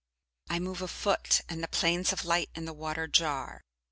[0.49, 3.61] I move a foot, and the planes of light in the water jar.